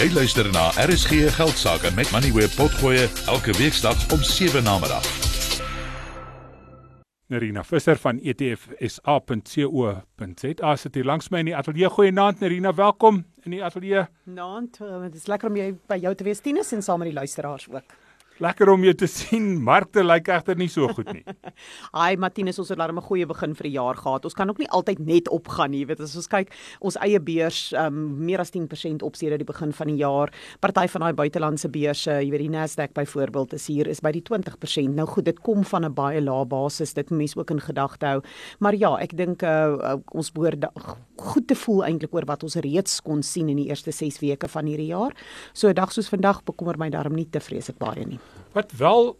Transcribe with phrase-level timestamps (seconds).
[0.00, 5.04] Jy luister na RSG Geldsaake met Money Web Potgoe elke weeksdag om 7 na middag.
[7.28, 9.10] Nerina Visser van etfsa.co.za
[10.76, 11.88] sit hier langs my in die ateljee.
[11.92, 14.06] Goeienaand Nerina, welkom in die ateljee.
[14.24, 17.18] Naand, dit is lekker om jy by jou te wees Tinus en saam met die
[17.20, 17.84] luisteraars ook.
[18.40, 19.58] Lekker om jou te sien.
[19.60, 21.20] Markte lyk egter nie so goed nie.
[21.96, 24.24] Haai Martinus, ons het laat 'n goeie begin vir die jaar gehad.
[24.24, 25.84] Ons kan ook nie altyd net opgaan nie.
[25.84, 26.48] Weet as ons kyk,
[26.80, 30.32] ons eie beurs um meer as 10% op sedert die begin van die jaar.
[30.60, 34.22] Party van daai buitelandse beurse, jy weet die Nasdaq byvoorbeeld is hier is by die
[34.24, 34.94] 20%.
[34.94, 36.94] Nou goed, dit kom van 'n baie lae basis.
[36.94, 38.22] Dit mense ook in gedagte hou.
[38.60, 40.64] Maar ja, ek dink uh, uh, ons behoort
[41.16, 44.48] goed te voel eintlik oor wat ons reeds kon sien in die eerste 6 weke
[44.48, 45.12] van hierdie jaar.
[45.52, 48.29] So 'n dag soos vandag bekommer my daarom nie te vreeslik baie nie.
[48.52, 49.18] Wat wel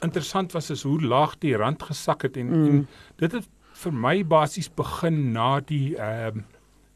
[0.00, 2.66] interessant was is hoe laag die rand gesak het en, mm.
[2.68, 3.48] en dit het
[3.82, 6.50] vir my basies begin na die ehm uh,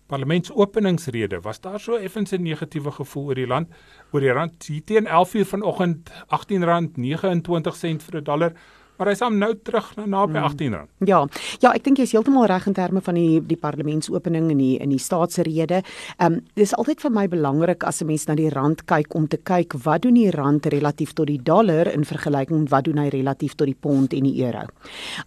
[0.06, 1.40] parlementsopeningsrede.
[1.42, 3.68] Was daar so effens 'n negatiewe gevoel oor die land
[4.10, 8.52] oor die rand hier teen 11:00 vanoggend R18.29 vir 'n dollar
[8.98, 10.90] maar hy's hom nou terug na naby 18 rand.
[10.98, 11.08] Mm.
[11.08, 11.20] Ja.
[11.60, 14.76] Ja, ek dink jy is heeltemal reg in terme van die die parlementsopening en die
[14.82, 15.82] in die staatsrede.
[16.18, 19.28] Ehm um, dis altyd vir my belangrik as 'n mens na die rand kyk om
[19.28, 22.98] te kyk wat doen die rand relatief tot die dollar in vergelyking met wat doen
[22.98, 24.66] hy relatief tot die pond en die euro.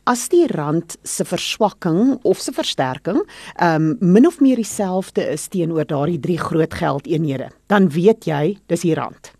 [0.05, 3.21] As die rand se verswakking of se versterking
[3.55, 8.57] ehm um, min of meer dieselfde is teenoor daardie drie groot geldeenhede, dan weet jy
[8.67, 9.38] dis die rand.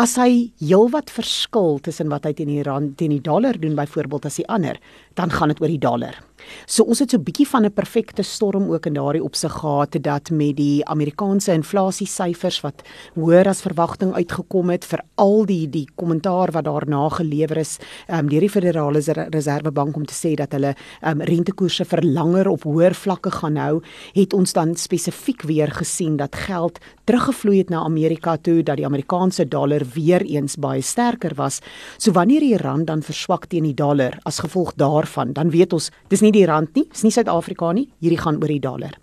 [0.00, 4.28] As hy heelwat verskil tussen wat hy teen die rand teen die dollar doen byvoorbeeld
[4.30, 4.80] as die ander,
[5.14, 6.22] dan gaan dit oor die dollar.
[6.66, 9.96] So ons het so 'n bietjie van 'n perfekte storm ook in daardie opsig gehad
[10.00, 12.82] dat met die Amerikaanse inflasie syfers wat
[13.14, 18.28] hoër as verwagting uitgekom het vir al die die kommentaar wat daarna gelewer is um,
[18.28, 22.94] deur die Federale Reservebank om te sê dat hulle um, rentekoerse vir langer op hoër
[22.94, 23.82] vlakke gaan hou,
[24.14, 28.86] het ons dan spesifiek weer gesien dat geld teruggevloei het na Amerika toe dat die
[28.86, 31.60] Amerikaanse dollar weer eens baie sterker was.
[31.98, 35.90] So wanneer die rand dan verswak teen die dollar as gevolg daarvan, dan weet ons
[36.08, 38.96] dis nie die rand nie, dis nie Suid-Afrika nie, hierdie gaan oor die dollar.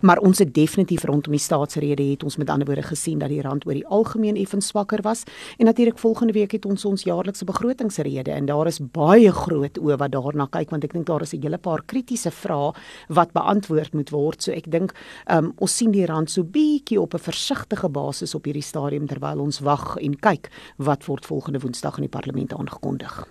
[0.00, 3.42] Maar ons het definitief rondom die staatsrede het ons met ander woorde gesien dat die
[3.44, 5.24] rand oor die algemeen effens swakker was
[5.58, 9.98] en natuurlik volgende week het ons ons jaarlikse begrotingsrede en daar is baie groot oë
[10.02, 12.72] wat daarna kyk want ek dink daar is 'n hele paar kritiese vrae
[13.08, 14.42] wat beantwoord moet word.
[14.42, 14.92] So ek dink
[15.30, 19.40] um, ons sien die rand so bietjie op 'n versigtige basis op hierdie stadium terwyl
[19.40, 23.26] ons wag en kyk wat word volgende Woensdag in die parlement aangekondig.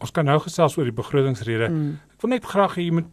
[0.00, 1.68] Ons kan nou gesels oor die begrotingsrede.
[1.68, 1.98] Mm.
[2.16, 3.10] Ek wil net graag hê jy moet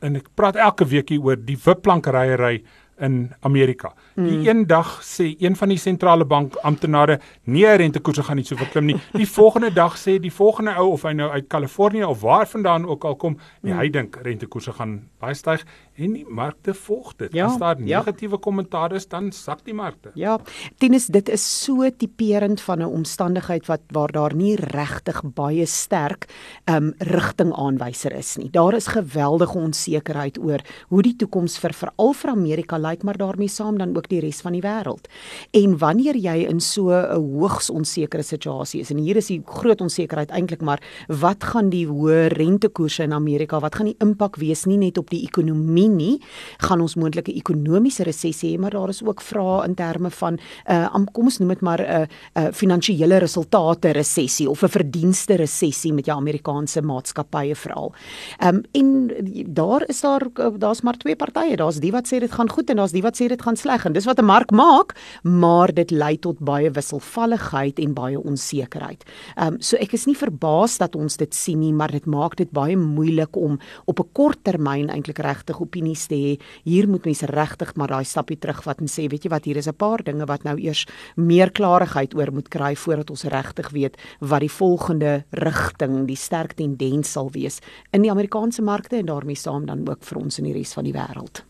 [0.00, 2.62] en ek praat elke week hier oor die wipplankeryery
[3.00, 3.92] in Amerika.
[4.14, 4.26] Mm.
[4.28, 8.60] Die een dag sê een van die sentrale bank amptenare nee rentekoerse gaan nie so
[8.60, 8.98] verklim nie.
[9.16, 12.86] Die volgende dag sê die volgende ou of hy nou uit Kalifornië of waar vandaan
[12.88, 13.78] ook al kom, nee, mm.
[13.80, 15.64] hy dink rentekoerse gaan baie styg
[15.94, 17.32] en die markte volg dit.
[17.36, 18.00] Ja, As daar ja.
[18.00, 18.40] negatiewe ja.
[18.40, 20.10] kommentaar is, dan sak die markte.
[20.14, 20.38] Ja,
[20.78, 26.26] Tinus, dit is so tipeerend van 'n omstandigheid wat waar daar nie regtig baie sterk
[26.64, 28.50] ehm um, rigtingaanwyser is nie.
[28.50, 33.48] Daar is geweldige onsekerheid oor hoe die toekoms vir veral vir Amerika lyk, maar daarmee
[33.48, 35.08] saam dan ook die res van die wêreld.
[35.50, 39.80] En wanneer jy in so 'n hoogs onsekere situasie is en hier is die groot
[39.80, 44.64] onsekerheid eintlik maar wat gaan die hoë rentekoerse in Amerika, wat gaan die impak wees
[44.66, 46.20] nie net op die ekonomie nie,
[46.58, 50.38] gaan ons moontlik 'n ekonomiese resessie hê, maar daar is ook vrae in terme van
[50.68, 54.68] 'n uh, kom ons noem dit maar 'n uh, uh, finansiële resultate resessie of 'n
[54.68, 57.92] verdienste resessie met jou Amerikaanse maatskappye veral.
[58.38, 59.10] Ehm um, en
[59.46, 60.26] daar is daar
[60.58, 63.16] daar's maar twee partye, daar's die wat sê dit gaan goed en daar's die wat
[63.20, 66.70] sê dit gaan sleg en dis wat 'n mark maak, maar dit lei tot baie
[66.70, 69.04] wisselvalligheid en baie onsekerheid.
[69.36, 72.36] Ehm um, so ek is nie verbaas dat ons dit sien nie, maar dit maak
[72.36, 76.32] dit baie moeilik om op 'n kort termyn eintlik regtig op opinies te hê.
[76.66, 79.68] Hier moet mense regtig maar daai stappie terugvat en sê, weet jy wat, hier is
[79.68, 80.86] 'n paar dinge wat nou eers
[81.16, 86.56] meer klarigheid oor moet kry voordat ons regtig weet wat die volgende rigting, die sterk
[86.56, 87.60] tendens sal wees
[87.92, 90.84] in die Amerikaanse markte en daarmee saam dan ook vir ons in die res van
[90.84, 91.44] die wêreld.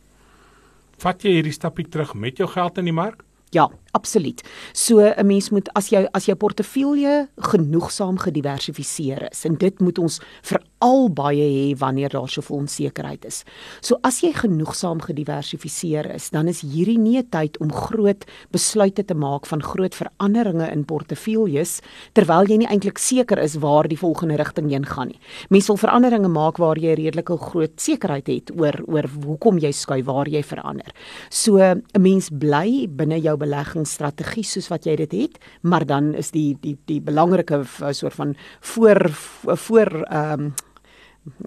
[0.98, 3.24] Vat jy hierdie stappie terug met jou geld in die mark?
[3.50, 4.42] Ja, absoluut.
[4.72, 9.98] So 'n mens moet as jy as jou portefeulje genoegsaam gediversifiseer is en dit moet
[9.98, 13.44] ons veral baie hê wanneer daar soveel onsekerheid is.
[13.80, 19.04] So as jy genoegsaam gediversifiseer is, dan is hierdie nie 'n tyd om groot besluite
[19.04, 21.80] te maak van groot veranderinge in portefeuljes
[22.12, 25.20] terwyl jy nie eintlik seker is waar die volgende rigting heen gaan nie.
[25.48, 30.04] Mens wil veranderinge maak waar jy redelike groot sekerheid het oor oor hoekom jy skuif,
[30.04, 30.92] waar jy verander.
[31.30, 33.36] So 'n mens bly binne jou
[33.80, 38.36] beleggingsstrategie soos wat jy dit het, maar dan is die die die belangrike soort van
[38.60, 39.10] voor
[39.56, 40.54] voor ehm um,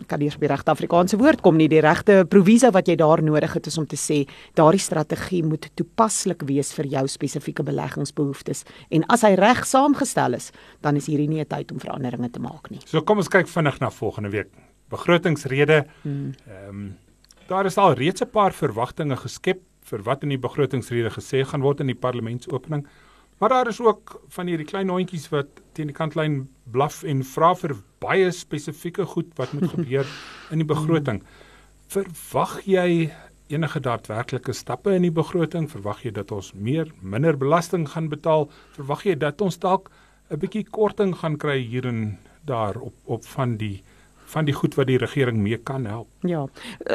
[0.06, 3.54] kan nie die regte Afrikaanse woord kom nie, die regte proviso wat jy daar nodig
[3.54, 9.04] het is om te sê daardie strategie moet toepaslik wees vir jou spesifieke beleggingsbehoeftes en
[9.10, 10.52] as hy reg saamgestel is,
[10.82, 12.82] dan is hierdie nie 'n tyd om veranderinge te maak nie.
[12.86, 14.50] So kom ons kyk vinnig na volgende week.
[14.90, 15.86] Begrotingsrede.
[16.04, 16.34] Hmm.
[16.48, 16.98] Ehm um,
[17.48, 19.60] daar is al reeds 'n paar verwagtinge geskep
[19.90, 22.86] vir wat in die begrotingsrede gesê gaan word in die parlementsopening.
[23.40, 27.54] Maar daar is ook van hierdie klein hondjies wat teen die kantlyn blaf en vra
[27.60, 30.08] vir baie spesifieke goed wat moet gebeur
[30.52, 31.24] in die begroting.
[31.92, 33.12] Verwag jy
[33.54, 35.68] enige daadwerklike stappe in die begroting?
[35.70, 38.48] Verwag jy dat ons meer minder belasting gaan betaal?
[38.78, 39.92] Verwag jy dat ons dalk
[40.32, 43.84] 'n bietjie korting gaan kry hier en daar op op van die
[44.34, 46.10] van die goed wat die regering mee kan help.
[46.24, 46.46] Ja.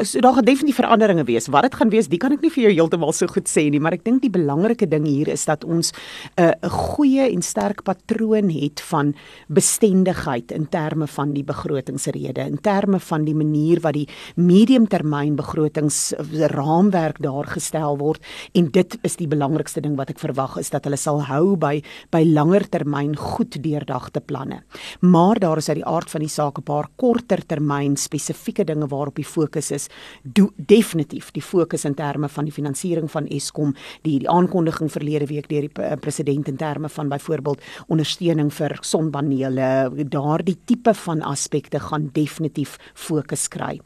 [0.03, 1.49] So daar gaan definitief veranderinge wees.
[1.53, 3.81] Wat dit gaan wees, dit kan ek nie vir jou heeltemal so goed sê nie,
[3.81, 7.43] maar ek dink die belangrike ding hier is dat ons 'n uh, 'n goeie en
[7.43, 9.15] sterk patroon het van
[9.49, 17.23] bestendigheid in terme van die begrotingsrede, in terme van die manier wat die mediumtermyn begrotingsraamwerk
[17.23, 18.21] daar gestel word
[18.55, 21.83] en dit is die belangrikste ding wat ek verwag is dat hulle sal hou by
[22.11, 24.63] by langer termyn goed deurdagte planne.
[25.01, 28.65] Maar daar is uit die aard van die saak 'n paar kort korter termyn spesifieke
[28.65, 29.89] dinge waarop die fokus is,
[30.23, 35.27] do definitief die fokus in terme van die finansiering van Eskom, die die aankondiging verlede
[35.29, 41.81] week deur die president in terme van byvoorbeeld ondersteuning vir sonpanele, daardie tipe van aspekte
[41.81, 43.79] gaan definitief fokus kry.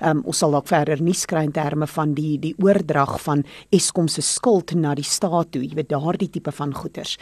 [0.00, 3.44] Ehm um, ons sal dalk verder nuus kry in terme van die die oordrag van
[3.70, 7.16] Eskom se skuld na die staat toe, jy weet daardie tipe van goederes.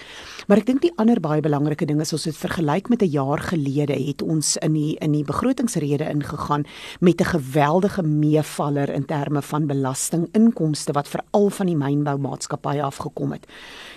[0.49, 3.39] Maar ek dink die ander baie belangrike ding is ons het vergelyk met 'n jaar
[3.39, 6.65] gelede het ons in die in die begroting begrotingsrede ingegaan
[7.01, 13.47] met 'n geweldige meevaller in terme van belastinginkomste wat veral van die mynboumaatskappye afgekom het.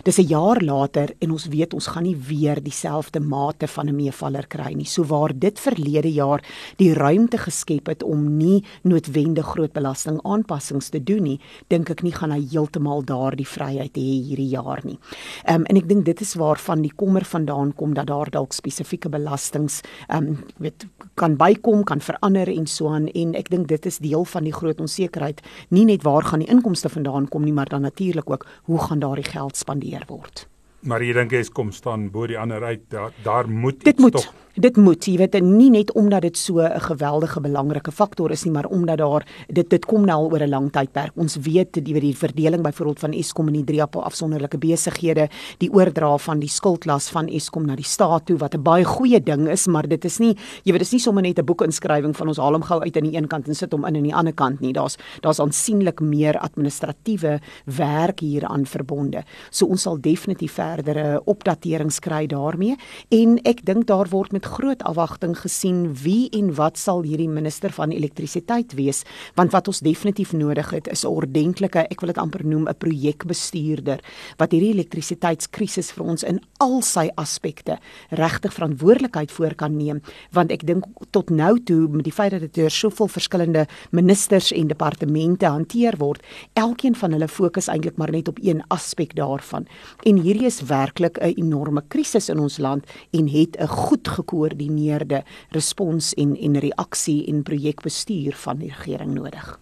[0.04, 3.96] Dis 'n jaar later en ons weet ons gaan nie weer dieselfde mate van 'n
[3.96, 4.86] meevaller kry nie.
[4.86, 6.44] So waar dit verlede jaar
[6.76, 12.12] die ruimte geskep het om nie noodwendig groot belastingaanpassings te doen nie, dink ek nie
[12.12, 15.00] gaan hy heeltemal daardie vryheid hê hierdie jaar nie.
[15.44, 18.54] Ehm um, en ek dink dit is waarvan die kommer vandaan kom dat daar dalk
[18.54, 20.86] spesifieke belastings ehm um, weet
[21.16, 24.46] kan by bykom kan verander en so aan en ek dink dit is deel van
[24.46, 25.42] die groot onsekerheid.
[25.74, 29.02] Nie net waar gaan die inkomste vandaan kom nie maar dan natuurlik ook hoe gaan
[29.04, 30.46] daardie geld spandeer word.
[30.88, 32.86] Maar jy dink jy kom staan bo die ander uit.
[32.94, 34.16] Daar daar moet dit moet.
[34.16, 38.46] toch dit moet jy weet nie net omdat dit so 'n geweldige belangrike faktor is
[38.46, 41.12] nie maar omdat daar dit dit kom nou al oor 'n lang tydperk.
[41.16, 46.18] Ons weet die die verdeling byvoorbeeld van Eskom en die drie afsonderlike besighede die oordra
[46.18, 49.68] van die skuldlas van Eskom na die staat toe wat 'n baie goeie ding is
[49.68, 52.54] maar dit is nie jy weet dis nie sommer net 'n boekinskrywing van ons haal
[52.54, 54.60] hom gou uit aan die een kant en sit hom in aan die ander kant
[54.60, 54.74] nie.
[54.74, 59.24] Daar's daar's aansienlik meer administratiewe werk hieraan verbonde.
[59.52, 62.76] So ons sal definitief verdere opdaterings kry daarmee.
[63.10, 67.74] En ek dink daar word met groot afwagting gesien wie en wat sal hierdie minister
[67.76, 69.04] van elektrisiteit wees
[69.36, 72.78] want wat ons definitief nodig het is 'n ordentlike ek wil dit amper noem 'n
[72.78, 74.00] projekbestuurder
[74.38, 77.78] wat hierdie elektrisiteitskrisis vir ons in al sy aspekte
[78.10, 80.02] regtig verantwoordelikheid voor kan neem.
[80.36, 83.66] Want ek dink tot nou toe met die feit dat dit deur soveel verskillende
[83.96, 86.24] ministers en departemente hanteer word
[86.60, 89.68] elkeen van hulle fokus eintlik maar net op een aspek daarvan.
[90.08, 95.24] En hierdie is werklik 'n enorme krisis in ons land en het 'n goed gekoördineerde
[95.52, 99.60] respons en en reaksie en projekbestuur van die regering nodig.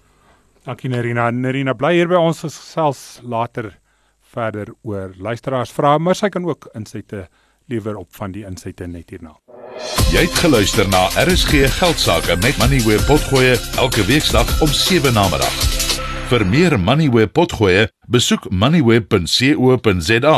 [0.65, 1.31] Dankie Nerina.
[1.31, 3.77] Nerina bly hier by ons gesels later
[4.27, 7.27] verder oor luisteraars vrae, maar sy kan ook insette
[7.68, 9.37] lewer op van die insette net hierna.
[10.11, 15.27] Jy het geluister na RSG Geldsaake met Money where potgoe elke weeksdag om 7 na
[15.31, 15.57] middag.
[16.27, 20.37] Vir meer Money where potgoe, besoek moneyweb.co.za